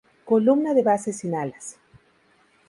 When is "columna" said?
0.25-0.73